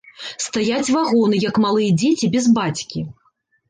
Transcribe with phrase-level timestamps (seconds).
[0.45, 3.09] Стаяць вагоны, як малыя дзеці без бацькі.